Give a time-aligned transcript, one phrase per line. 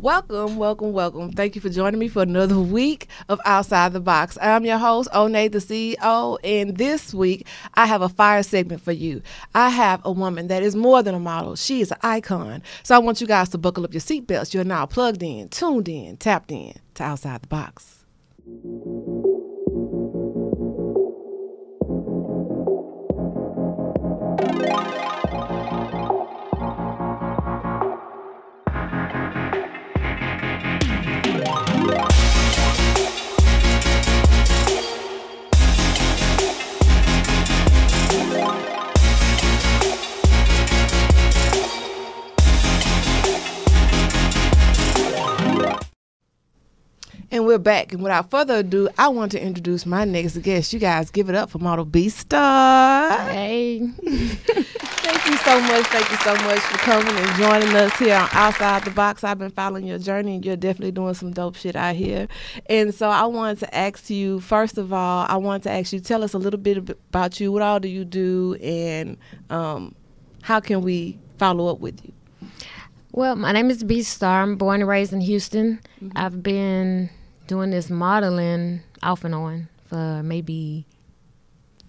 [0.00, 1.32] Welcome, welcome, welcome.
[1.32, 4.36] Thank you for joining me for another week of Outside the Box.
[4.42, 8.92] I'm your host, Onay, the CEO, and this week I have a fire segment for
[8.92, 9.22] you.
[9.54, 11.56] I have a woman that is more than a model.
[11.56, 12.62] She is an icon.
[12.82, 14.52] So I want you guys to buckle up your seatbelts.
[14.52, 18.04] You're now plugged in, tuned in, tapped in to Outside the Box.
[47.66, 47.92] Back.
[47.92, 50.72] And without further ado, I want to introduce my next guest.
[50.72, 53.10] You guys give it up for Model B Star.
[53.28, 53.80] Hey.
[53.80, 55.84] Thank you so much.
[55.86, 59.24] Thank you so much for coming and joining us here on Outside the Box.
[59.24, 62.28] I've been following your journey and you're definitely doing some dope shit out here.
[62.66, 65.98] And so I wanted to ask you, first of all, I wanted to ask you,
[65.98, 67.50] tell us a little bit about you.
[67.50, 68.54] What all do you do?
[68.62, 69.16] And
[69.50, 69.96] um,
[70.42, 72.12] how can we follow up with you?
[73.10, 74.42] Well, my name is B Star.
[74.42, 75.80] I'm born and raised in Houston.
[76.00, 76.16] Mm-hmm.
[76.16, 77.10] I've been
[77.46, 80.86] doing this modeling off and on for maybe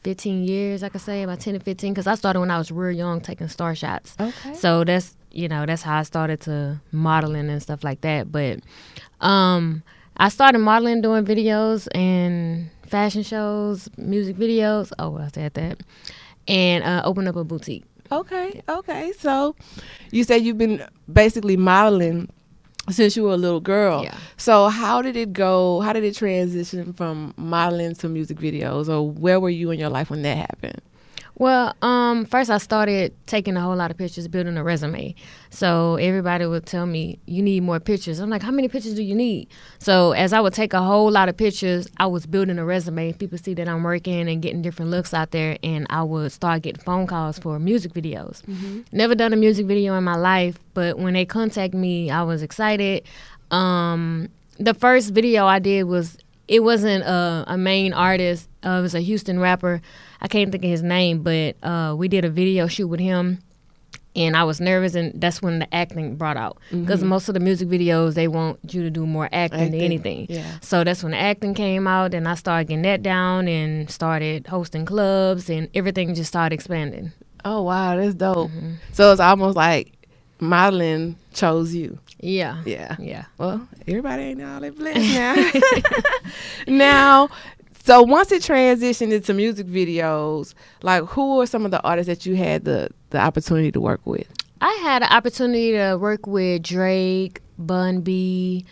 [0.04, 2.72] 15 years, I could say, about 10 to 15, because I started when I was
[2.72, 4.16] real young taking star shots.
[4.20, 4.54] Okay.
[4.54, 8.32] So that's, you know, that's how I started to modeling and stuff like that.
[8.32, 8.60] But
[9.20, 9.84] um,
[10.16, 14.92] I started modeling, doing videos and fashion shows, music videos.
[15.00, 15.82] Oh, I said that.
[16.48, 17.84] And uh, opened up a boutique.
[18.10, 19.12] Okay, okay.
[19.20, 19.56] So
[20.12, 22.30] you said you've been basically modeling
[22.90, 24.04] since you were a little girl.
[24.04, 24.18] Yeah.
[24.38, 25.82] So how did it go?
[25.82, 29.90] How did it transition from modeling to music videos or where were you in your
[29.90, 30.82] life when that happened?
[31.40, 35.14] Well, um, first I started taking a whole lot of pictures, building a resume.
[35.52, 39.04] So everybody would tell me, "You need more pictures." I'm like, "How many pictures do
[39.04, 42.58] you need?" So as I would take a whole lot of pictures, I was building
[42.58, 43.14] a resume.
[43.14, 46.64] People see that I'm working and getting different looks out there, and I would start
[46.64, 48.42] getting phone calls for music videos.
[48.46, 48.82] Mm-hmm.
[48.92, 52.42] Never done a music video in my life, but when they contact me, I was
[52.42, 53.04] excited.
[53.52, 54.30] Um,
[54.60, 56.18] the first video I did was
[56.48, 58.50] it wasn't a, a main artist.
[58.68, 59.82] Uh, it was a Houston rapper.
[60.22, 63.40] I can't think of his name, but uh, we did a video shoot with him,
[64.14, 66.58] and I was nervous, and that's when the acting brought out.
[66.70, 67.10] Because mm-hmm.
[67.10, 70.26] most of the music videos they want you to do more acting, acting, than anything.
[70.30, 70.60] Yeah.
[70.62, 74.48] So that's when the acting came out, and I started getting that down, and started
[74.48, 77.14] hosting clubs, and everything just started expanding.
[77.46, 78.50] Oh wow, that's dope.
[78.50, 78.74] Mm-hmm.
[78.92, 79.94] So it's almost like
[80.40, 82.00] modeling chose you.
[82.20, 82.62] Yeah.
[82.66, 82.96] Yeah.
[83.00, 83.26] Yeah.
[83.38, 85.00] Well, everybody ain't all that blessed
[86.68, 86.68] now.
[86.68, 87.30] now,
[87.88, 90.54] so once it transitioned into music videos,
[90.84, 94.02] like who are some of the artists that you had the the opportunity to work
[94.06, 94.28] with?
[94.62, 98.66] I had an opportunity to work with Drake, Bun B,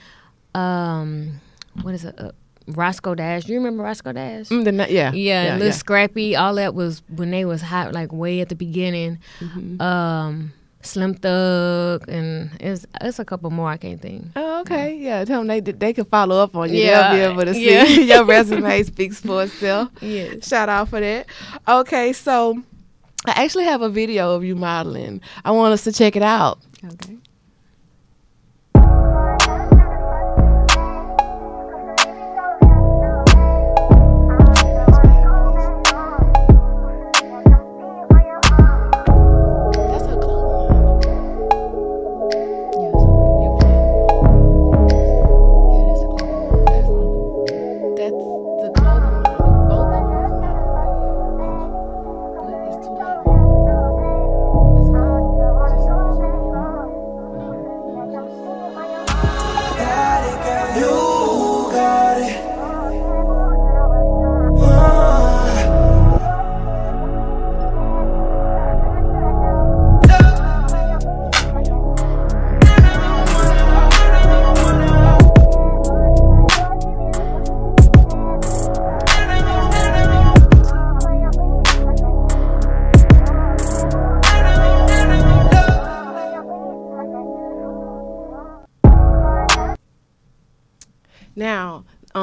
[0.55, 1.41] um,
[1.81, 2.15] what is it?
[2.17, 2.31] Uh,
[2.67, 3.43] Roscoe Dash.
[3.43, 4.47] Do you remember Roscoe Dash?
[4.47, 5.71] Mm, the, yeah, yeah, yeah, Little yeah.
[5.71, 6.35] Scrappy.
[6.35, 9.19] All that was when they was hot, like way at the beginning.
[9.39, 9.81] Mm-hmm.
[9.81, 10.53] Um,
[10.85, 14.25] Slim Thug, and it's it's a couple more I can't think.
[14.35, 15.19] Oh, okay, yeah.
[15.19, 15.25] yeah.
[15.25, 16.81] Tell them they they can follow up on you.
[16.83, 17.13] Yeah.
[17.15, 17.83] They'll be able to see yeah.
[18.15, 19.89] your resume speaks for itself.
[20.01, 20.35] Yeah.
[20.41, 21.27] Shout out for that.
[21.67, 22.61] Okay, so
[23.25, 25.21] I actually have a video of you modeling.
[25.43, 26.59] I want us to check it out.
[26.83, 27.17] Okay.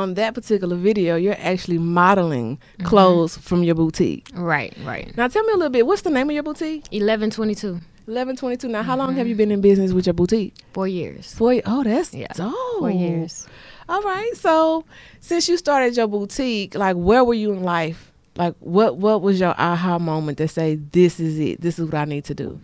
[0.02, 2.86] On that particular video, you're actually modeling mm-hmm.
[2.86, 4.28] clothes from your boutique.
[4.34, 5.16] Right, right.
[5.16, 5.86] Now tell me a little bit.
[5.86, 6.84] What's the name of your boutique?
[6.92, 7.80] Eleven twenty two.
[8.06, 8.68] Eleven twenty two.
[8.68, 8.88] Now, mm-hmm.
[8.88, 10.54] how long have you been in business with your boutique?
[10.72, 11.32] Four years.
[11.34, 11.60] Four.
[11.64, 12.26] Oh, that's yeah.
[12.34, 12.54] dope.
[12.80, 13.46] Four years.
[13.88, 14.32] All right.
[14.34, 14.84] So,
[15.20, 18.12] since you started your boutique, like, where were you in life?
[18.36, 21.60] Like, what what was your aha moment to say this is it?
[21.60, 22.60] This is what I need to do.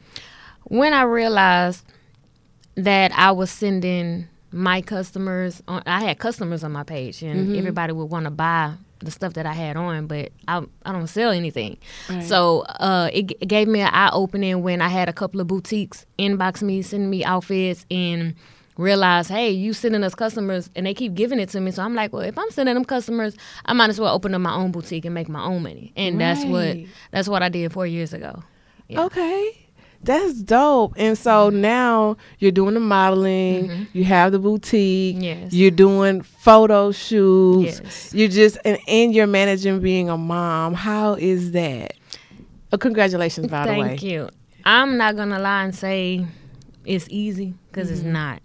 [0.64, 1.84] When I realized
[2.75, 5.62] that I was sending my customers.
[5.68, 7.58] On, I had customers on my page, and Mhm.
[7.58, 11.06] everybody would want to buy the stuff that I had on, but I I don't
[11.06, 11.76] sell anything.
[12.10, 12.24] Right.
[12.24, 15.46] So uh, it, it gave me an eye opening when I had a couple of
[15.46, 18.34] boutiques inbox me, sending me outfits, and
[18.76, 21.70] realize, hey, you sending us customers, and they keep giving it to me.
[21.72, 23.36] So I'm like, well, if I'm sending them customers,
[23.66, 25.92] I might as well open up my own boutique and make my own money.
[25.96, 26.76] And that's what
[27.12, 28.42] that's what I did four years ago.
[28.88, 29.04] Yeah.
[29.04, 29.68] Okay.
[30.02, 30.94] That's dope.
[30.96, 35.22] And so now you're doing the modeling, you have the boutique, Mm-hmm.
[35.24, 35.52] Yes.
[35.52, 37.80] you're doing photo shoots.
[37.82, 38.14] Yes.
[38.14, 40.74] you're just and, and you're managing being a mom.
[40.74, 41.94] How is that?
[42.72, 43.88] Uh, congratulations, by the way.
[43.88, 44.28] Thank you.
[44.64, 46.24] I'm not gonna lie and say
[46.84, 48.40] it's easy because it's not.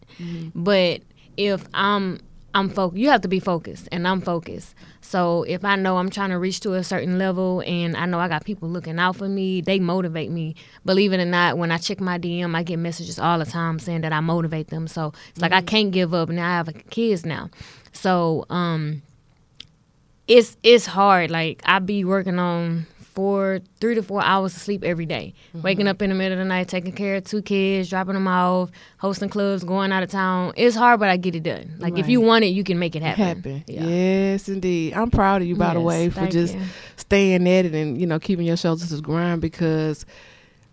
[0.55, 1.01] But
[1.37, 2.19] if I'm
[2.53, 4.75] I'm focused, you have to be focused, and I'm focused.
[5.03, 8.19] So if I know I'm trying to reach to a certain level, and I know
[8.19, 10.55] I got people looking out for me, they motivate me.
[10.85, 13.79] Believe it or not, when I check my DM, I get messages all the time
[13.79, 14.87] saying that I motivate them.
[14.87, 16.29] So it's like I can't give up.
[16.29, 17.49] Now I have kids now,
[17.91, 19.01] so um
[20.27, 21.29] it's it's hard.
[21.29, 25.33] Like I be working on four, three to four hours of sleep every day.
[25.49, 25.61] Mm-hmm.
[25.61, 28.27] Waking up in the middle of the night, taking care of two kids, dropping them
[28.27, 30.53] off, hosting clubs, going out of town.
[30.55, 31.75] It's hard, but I get it done.
[31.77, 33.23] Like if you want it, you can make it happen.
[33.23, 33.63] Happen.
[33.67, 33.83] Yeah.
[33.83, 34.93] Yes, indeed.
[34.93, 36.61] I'm proud of you, by the way, for just you.
[36.97, 40.05] staying at it and you know keeping your shoulders to the ground because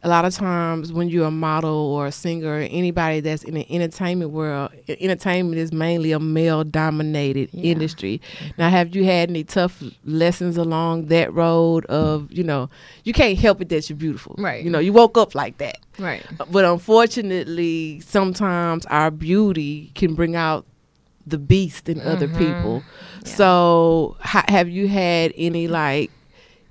[0.02, 3.55] a lot of times when you're a model or a singer or anybody that's in
[3.55, 7.73] the entertainment world entertainment is mainly a male dominated Yeah.
[7.73, 8.20] industry
[8.56, 12.70] now have you had any tough lessons along that road of you know
[13.05, 14.64] you can't help it that you're beautiful Right.
[14.64, 16.25] you know you woke up like that Right.
[16.50, 20.64] but unfortunately sometimes our beauty can bring out
[21.26, 22.38] the beast in other Mhm.
[22.38, 22.82] people
[23.26, 23.35] Yeah.
[23.37, 26.11] so ha- have you had any like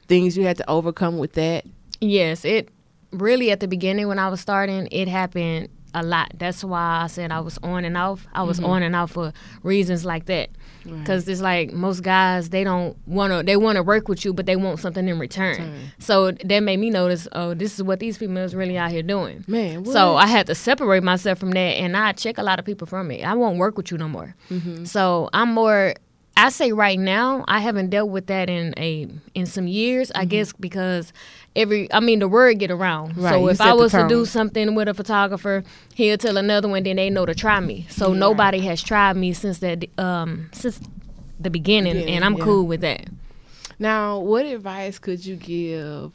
[0.08, 1.66] things you had to overcome with that
[2.02, 2.70] Yes, it
[3.12, 6.32] really at the beginning when I was starting, it happened a lot.
[6.38, 8.28] That's why I said I was on and off.
[8.34, 9.34] I was on and off for
[9.64, 10.50] reasons like that.
[10.84, 13.44] Because it's like most guys, they don't want to.
[13.44, 15.92] They want to work with you, but they want something in return.
[16.00, 17.28] So that made me notice.
[17.34, 19.44] Oh, this is what these people is really out here doing.
[19.48, 20.16] man So?
[20.16, 23.12] I had to separate myself from that, and I check a lot of people from
[23.12, 23.24] it.
[23.24, 24.36] I won't work with you no more.
[24.50, 24.86] Mm-hmm.
[24.86, 25.94] So I'm more.
[26.40, 30.10] I say right now, I haven't dealt with that in a in some years.
[30.10, 30.22] Mm-hmm.
[30.22, 31.12] I guess because
[31.56, 33.18] every, I mean, the word get around.
[33.18, 35.64] Right, So you if I was to do something with a photographer,
[35.96, 37.88] he'll tell another one, then they know to try me.
[37.90, 40.80] So nobody has tried me since that um since
[41.40, 42.44] the beginning, Beginning, and I'm yeah.
[42.44, 43.06] cool with that.
[43.78, 46.12] now what advice could you give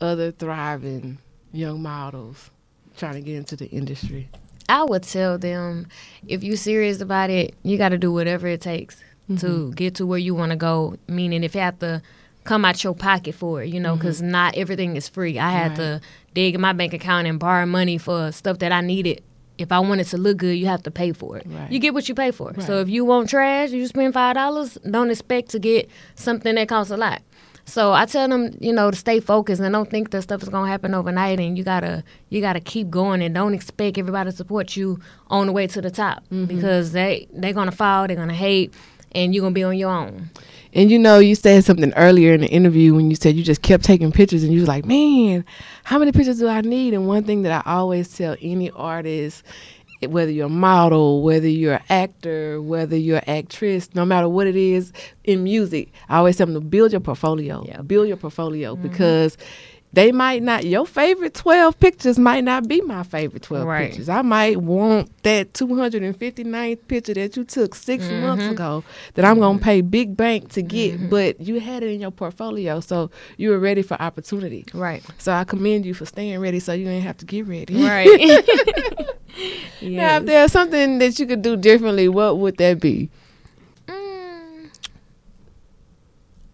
[0.00, 1.18] other thriving
[1.52, 2.50] young models
[2.96, 4.28] trying to get into the industry
[4.68, 5.88] I would tell them
[6.26, 9.70] if you're serious about it, you got to do whatever it takes to mm-hmm.
[9.70, 10.96] get to where you want to go.
[11.08, 12.02] Meaning, if you have to
[12.44, 14.30] come out your pocket for it, you know, because mm-hmm.
[14.30, 15.38] not everything is free.
[15.38, 15.76] I had Right.
[15.76, 16.00] to
[16.34, 19.22] dig in my bank account and borrow money for stuff that I needed.
[19.56, 21.46] If I wanted to look good, you have to pay for it.
[21.46, 21.70] Right.
[21.70, 22.52] You get what you pay for.
[22.60, 24.76] So if you want trash, you spend five dollars.
[24.88, 27.22] Don't expect to get something that costs a lot.
[27.66, 30.48] So I tell them, you know, to stay focused and don't think that stuff is
[30.48, 31.40] gonna happen overnight.
[31.40, 35.46] And you gotta, you gotta keep going and don't expect everybody to support you on
[35.46, 36.44] the way to the top mm-hmm.
[36.44, 38.74] because they they're gonna fall, they're gonna hate,
[39.14, 40.30] and you're gonna be on your own.
[40.74, 43.62] And you know, you said something earlier in the interview when you said you just
[43.62, 45.44] kept taking pictures and you was like, man,
[45.84, 46.94] how many pictures do I need?
[46.94, 49.44] And one thing that I always tell any artist,
[50.08, 54.48] whether you're a model, whether you're an actor, whether you're an actress, no matter what
[54.48, 54.92] it is
[55.22, 57.64] in music, I always tell them to build your portfolio.
[57.66, 57.82] Yeah.
[57.82, 58.82] Build your portfolio mm-hmm.
[58.82, 59.38] because
[59.94, 63.88] they might not, your favorite 12 pictures might not be my favorite 12 Right.
[63.90, 64.08] pictures.
[64.08, 68.82] I might want that 259th picture that you took 6 months ago
[69.14, 72.10] that I'm going to pay big bank to get, but you had it in your
[72.10, 72.80] portfolio.
[72.80, 74.64] So you were ready for opportunity.
[74.74, 75.02] Right.
[75.18, 77.74] So I commend you for staying ready so you didn't have to get ready.
[77.76, 78.44] Right.
[79.82, 83.10] Now, if there's something that you could do differently, what would that be?
[83.88, 84.68] Mm,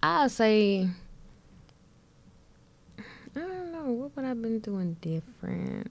[0.02, 1.09] I'll say, I don't know,
[3.90, 5.90] Oh, what would I have been doing different?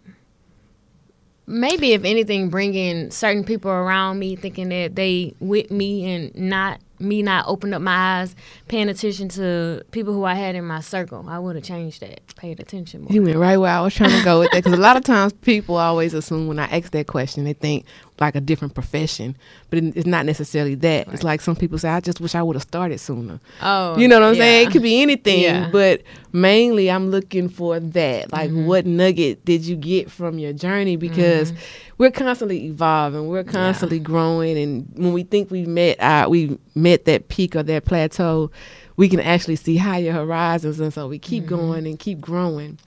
[1.45, 6.79] Maybe if anything, bringing certain people around me, thinking that they with me and not
[6.99, 8.35] me not open up my eyes,
[8.67, 11.25] paying attention to people who I had in my circle.
[11.29, 13.11] I would have changed that, paid attention more.
[13.11, 15.03] You went right where I was trying to go with that because a lot of
[15.05, 17.85] times people always assume when I ask that question, they think
[18.19, 19.37] like a different profession,
[19.69, 21.07] but it's not necessarily that.
[21.13, 24.07] It's like some people say, "I just wish I would have started sooner." Oh, You
[24.09, 24.67] know what I'm saying?
[24.67, 25.69] It could be anything, Yeah.
[25.71, 28.31] but mainly I'm looking for that.
[28.31, 28.65] Like, Mm-hmm.
[28.65, 30.95] what nugget did you get from your journey?
[30.95, 31.53] Because
[31.97, 37.05] we're constantly evolving, we're constantly growing, and when we think we met, uh, we met
[37.05, 38.51] that peak or that plateau,
[38.97, 41.55] we can actually see higher horizons, and so we keep Mm-hmm.
[41.55, 42.77] going and keep growing.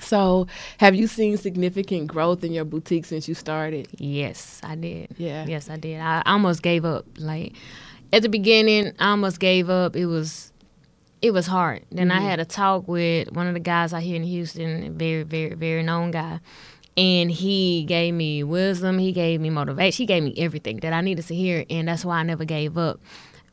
[0.00, 0.46] So,
[0.78, 3.88] have you seen significant growth in your boutique since you started?
[3.96, 5.08] Yes, I did.
[5.16, 5.46] Yeah.
[5.46, 6.00] Yes, I did.
[6.00, 7.06] I almost gave up.
[7.16, 7.54] Like
[8.12, 9.96] at the beginning, I almost gave up.
[9.96, 10.52] It was
[11.22, 11.84] it was hard.
[11.90, 12.26] Then I mm-hmm.
[12.26, 15.54] had a talk with one of the guys out here in Houston, a very, very,
[15.54, 16.40] very known guy.
[16.96, 21.02] And he gave me wisdom, he gave me motivation, he gave me everything that I
[21.02, 23.00] needed to hear, and that's why I never gave up.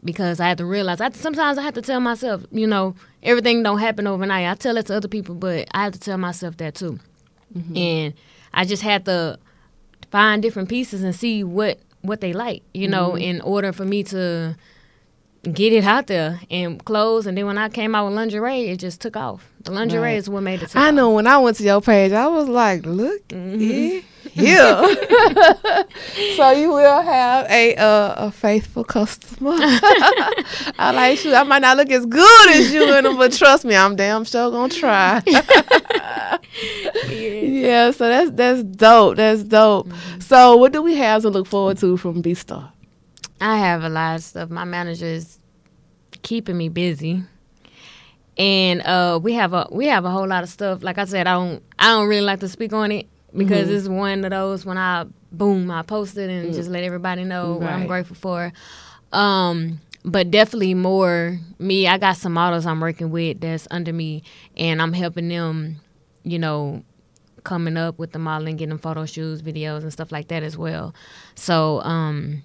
[0.01, 3.63] Because I had to realize, I sometimes I have to tell myself, you know, everything
[3.63, 4.50] don't happen overnight.
[4.50, 7.00] I tell it to other people, but I have to tell myself that too.
[7.55, 7.77] Mm-hmm.
[7.77, 8.13] And
[8.53, 9.39] I just had to
[10.12, 13.24] find different pieces and see what what they like, you know, mm-hmm.
[13.24, 14.58] in order for me to
[15.52, 17.26] get it out there and clothes.
[17.28, 19.50] And then when I came out with lingerie, it just took off.
[19.64, 20.18] The lingerie Right.
[20.18, 20.76] is what made it.
[20.76, 20.94] I off.
[20.96, 24.00] know when I went to your page, I was like, look Mm-hmm.
[24.36, 24.82] yeah.
[26.38, 29.52] so you will have a uh, a faithful customer.
[30.80, 31.34] I like you.
[31.36, 34.24] I might not look as good as you in them, but trust me, I'm damn
[34.26, 35.22] sure gonna try.
[37.10, 39.18] yeah, so that's that's dope.
[39.18, 39.88] That's dope.
[39.88, 40.20] Mm-hmm.
[40.22, 42.73] So what do we have to look forward to from B Star?
[43.44, 44.50] I have a lot of stuff.
[44.50, 45.38] My manager is
[46.22, 47.24] keeping me busy.
[48.38, 50.82] And uh, we have a we have a whole lot of stuff.
[50.82, 53.78] Like I said, I don't I don't really like to speak on it because Mm-hmm.
[53.78, 57.56] it's one of those when I boom I post it and just let everybody know
[57.58, 58.52] what I'm grateful for.
[59.12, 61.88] Um, but definitely more me.
[61.88, 64.24] I got some models I'm working with that's under me,
[64.58, 65.78] and I'm helping them.
[66.24, 66.84] You know,
[67.44, 70.96] coming up with the modeling, getting photo shoots, videos, and stuff like that as well.
[71.36, 72.44] So, um,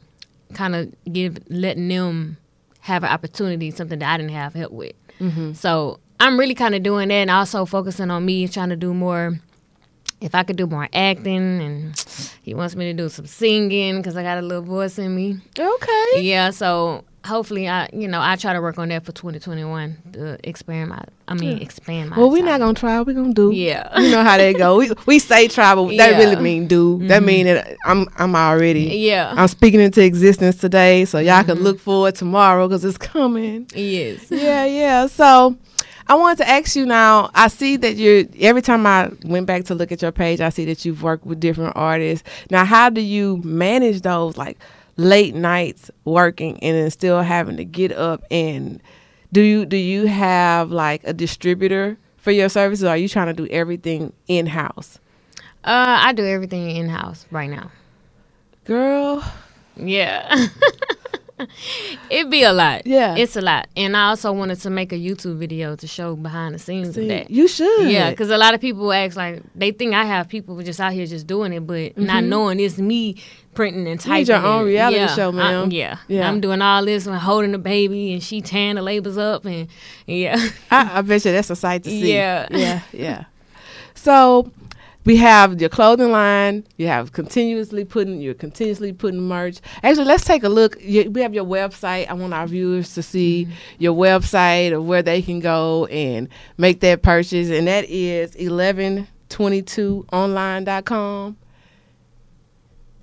[0.54, 2.36] kind of give letting them
[2.80, 4.94] have an opportunity, something that I didn't have help with.
[5.20, 5.52] Mm-hmm.
[5.52, 8.94] So I'm really kind of doing that, and also focusing on me, trying to do
[8.94, 9.38] more.
[10.20, 12.04] If I could do more acting, and
[12.42, 15.36] he wants me to do some singing because I got a little voice in me.
[15.56, 16.22] Okay.
[16.22, 20.38] Yeah, so hopefully I, you know, I try to work on that for 2021 to
[20.48, 22.18] expand my, I mean, expand my.
[22.18, 23.00] Well, we're not gonna try.
[23.02, 23.52] We're gonna do.
[23.52, 24.00] Yeah.
[24.00, 24.76] You know how they go.
[24.78, 26.08] We we say try, but that Yeah.
[26.10, 26.18] Mm-hmm.
[26.18, 27.06] really mean do.
[27.08, 28.80] That mean that I'm I'm already.
[28.98, 29.32] Yeah.
[29.36, 31.52] I'm speaking into existence today, so y'all Mm-hmm.
[31.52, 33.66] can look forward tomorrow because it's coming.
[33.74, 34.26] yes.
[34.30, 35.06] yeah, yeah.
[35.06, 35.56] So
[36.10, 37.30] I wanted to ask you now.
[37.34, 40.48] I see that you're every time I went back to look at your page, I
[40.48, 42.26] see that you've worked with different artists.
[42.50, 44.58] Now, how do you manage those like
[44.98, 48.82] late nights working and then still having to get up and
[49.32, 52.84] do you do you have like a distributor for your services?
[52.84, 54.98] Or are you trying to do everything in house?
[55.64, 57.70] Uh, I do everything in house right now.
[58.64, 59.24] Girl,
[59.76, 60.46] Yeah.
[62.10, 62.86] It'd be a lot.
[62.86, 63.16] Yeah.
[63.16, 63.68] It's a lot.
[63.76, 67.02] And I also wanted to make a YouTube video to show behind the scenes see,
[67.02, 67.30] of that.
[67.30, 67.90] you should.
[67.90, 70.92] Yeah, because a lot of people ask, like, they think I have people just out
[70.92, 73.16] here just doing it, but not knowing it's me
[73.54, 74.08] printing and Mm-hmm.
[74.10, 74.18] You typing.
[74.20, 75.70] need your own reality yeah, show, ma'am.
[75.72, 75.98] yeah.
[76.08, 76.28] Yeah.
[76.28, 79.68] I'm doing all this and holding the baby, and she tearing the labels up, and
[80.06, 80.38] yeah.
[80.70, 82.12] I, I bet you that's a sight to see.
[82.14, 82.46] Yeah.
[82.50, 82.80] Yeah.
[82.92, 83.24] Yeah.
[83.94, 84.50] So
[85.08, 86.66] we have your clothing line.
[86.76, 89.58] You have continuously putting you're continuously putting merch.
[89.82, 90.76] Actually, let's take a look.
[90.82, 92.06] You, we have your website.
[92.08, 93.52] I want our viewers to see Mm-hmm.
[93.78, 99.08] your website of where they can go and make that purchase, and that is eleven
[99.30, 101.36] twenty two online.com.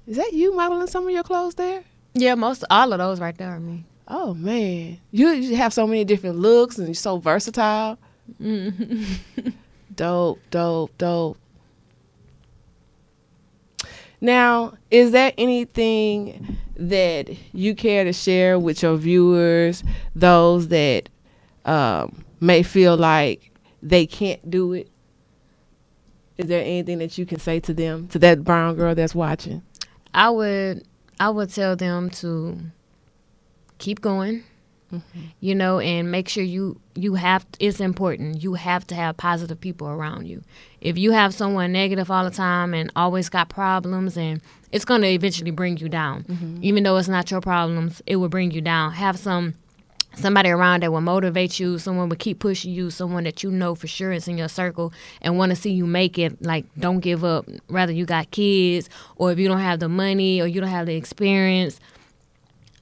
[0.06, 1.84] Is that you modeling some of your clothes there?
[2.14, 3.84] yeah, most all of those right there are me.
[4.08, 7.98] Oh man, you, you have so many different looks and you're so versatile.
[8.40, 9.50] Mm-hmm.
[9.96, 11.38] dope, dope, dope.
[14.26, 19.84] Now, is there anything that you care to share with your viewers,
[20.16, 21.10] those that
[21.64, 23.52] um, may feel like
[23.84, 24.90] they can't do it?
[26.40, 29.62] Is there anything that you can say to them, to that brown girl that's watching?
[30.12, 30.84] I would
[31.20, 32.58] I would tell them to
[33.78, 34.44] keep going.
[35.40, 38.42] You know, and make sure you you have it's important.
[38.44, 40.44] You have to have positive people around you.
[40.82, 45.02] If you have someone negative all the time and always got problems and it's going
[45.02, 46.24] to eventually bring you down.
[46.24, 46.60] Mm-hmm.
[46.62, 48.92] Even though it's not your problems, it will bring you down.
[48.94, 49.56] Have some
[50.16, 53.76] somebody around that will motivate you, someone will keep pushing you, someone that you know
[53.76, 56.42] for sure is in your circle and want to see you make it.
[56.42, 57.48] Like, don't give up.
[57.70, 60.86] Rather, you got kids, or if you don't have the money, or you don't have
[60.86, 61.80] the experience,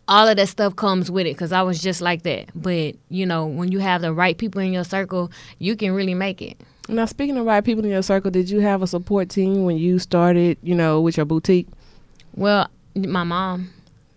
[0.08, 1.34] all of that stuff comes with it.
[1.34, 2.50] Because I was just like that.
[2.56, 6.14] But you know, when you have the right people in your circle, you can really
[6.14, 6.60] make it.
[6.90, 9.78] Now, speaking of right people in your circle, did you have a support team when
[9.78, 11.68] you started, you know, with your boutique?
[12.36, 13.70] Well, my mom.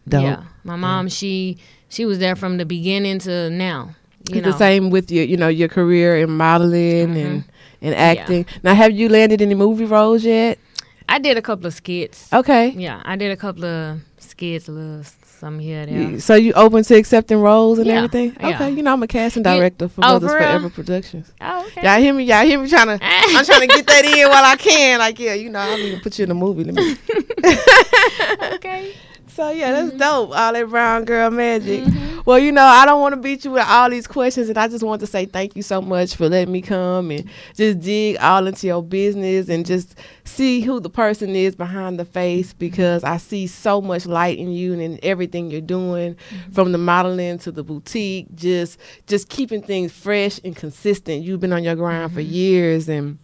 [0.08, 0.22] Dope.
[0.22, 1.08] Yeah, my mom.
[1.08, 3.94] She she was there from the beginning to now.
[4.28, 7.16] You It's know, the same with your, you know, your career in modeling Mm-hmm.
[7.26, 7.44] and
[7.82, 8.46] and acting.
[8.62, 10.58] Now, have you landed any movie roles yet?
[11.08, 12.32] I did a couple of skits.
[12.32, 12.70] Okay.
[12.70, 15.04] Yeah, I did a couple of skits, little
[15.36, 16.18] some here there.
[16.20, 18.36] So you open to accepting roles and Yeah, everything?
[18.40, 18.54] yeah.
[18.54, 20.38] Okay, you know I'm a casting director for oh, Brothers for?
[20.38, 21.32] Forever Productions.
[21.40, 21.82] Oh, okay.
[21.82, 22.24] Y'all hear me?
[22.24, 22.98] Y'all hear me trying to?
[23.02, 24.98] I'm trying to get that in while I can.
[24.98, 26.64] Like, yeah, you know, I'll even put you in a movie.
[26.64, 26.96] Let me.
[28.54, 28.94] okay.
[29.36, 29.98] So yeah, that's mm-hmm.
[29.98, 30.30] dope.
[30.34, 31.84] All that brown girl magic.
[31.84, 32.20] Mm-hmm.
[32.24, 34.66] Well, you know, I don't want to beat you with all these questions, and I
[34.66, 38.16] just want to say thank you so much for letting me come and just dig
[38.16, 42.60] all into your business and just see who the person is behind the face mm-hmm.
[42.60, 46.52] because I see so much light in you and in everything you're doing, mm-hmm.
[46.52, 51.22] from the modeling to the boutique, just just keeping things fresh and consistent.
[51.22, 53.18] You've been on your grind for years, and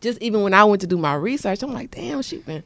[0.00, 2.64] just even when I went to do my research, I'm like, damn, she been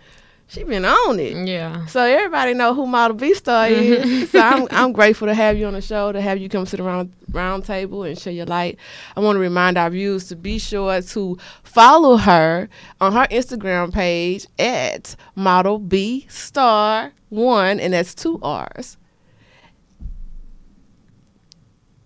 [0.51, 1.47] she been on it.
[1.47, 1.87] Yeah.
[1.87, 4.31] So everybody know who Model B Star is.
[4.33, 6.81] so I'm I'm grateful to have you on the show, to have you come sit
[6.81, 8.77] around round table and share your light.
[9.17, 12.69] I want to remind our viewers to be sure to follow her
[13.01, 18.97] on her Instagram page at Model B Star One, and that's two R's.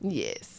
[0.02, 0.53] Yes.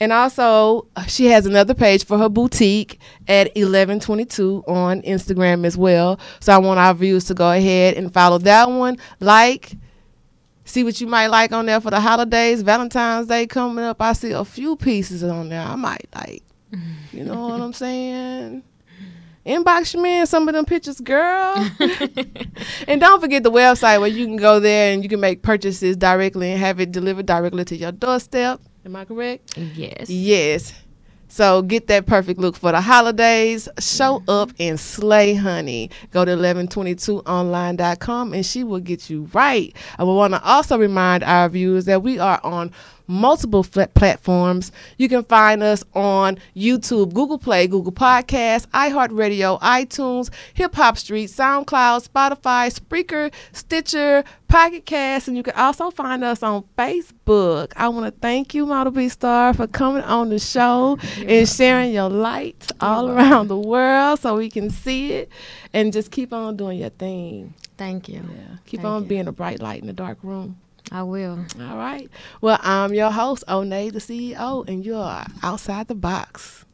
[0.00, 5.76] And also, uh, she has another page for her boutique at 1122 on Instagram as
[5.76, 6.20] well.
[6.40, 8.96] So I want our viewers to go ahead and follow that one.
[9.18, 9.72] Like,
[10.64, 12.62] see what you might like on there for the holidays.
[12.62, 14.00] Valentine's Day coming up.
[14.00, 15.62] I see a few pieces on there.
[15.62, 16.44] I might like.
[17.12, 18.62] You know what I'm saying?
[19.46, 21.54] Inbox me man some of them pictures, girl.
[22.86, 25.96] and don't forget the website where you can go there and you can make purchases
[25.96, 28.60] directly and have it delivered directly to your doorstep.
[28.84, 29.56] Am I correct?
[29.56, 30.08] Yes.
[30.08, 30.72] Yes.
[31.28, 33.68] So get that perfect look for the holidays.
[33.78, 34.30] Show mm-hmm.
[34.30, 35.90] up and slay, honey.
[36.10, 39.76] Go to 1122online.com and she will get you right.
[39.98, 42.72] I want to also remind our viewers that we are on
[43.08, 44.70] multiple flat platforms.
[44.98, 51.30] You can find us on YouTube, Google Play, Google Podcasts, iHeartRadio, iTunes, Hip Hop Street,
[51.30, 57.72] SoundCloud, Spotify, Spreaker, Stitcher, Pocket Cast, and you can also find us on Facebook.
[57.76, 61.92] I want to thank you, Model B Star, for coming on the show and sharing
[61.92, 65.30] your light all around the world so we can see it
[65.72, 67.54] and just keep on doing your thing.
[67.76, 68.16] Thank you.
[68.16, 68.56] Yeah.
[68.66, 69.08] Keep Thank on you.
[69.08, 70.56] being a bright light in the dark room.
[70.90, 71.44] I will.
[71.60, 72.08] All right.
[72.40, 76.64] Well, I'm your host, Onay, the CEO, and you're outside the box.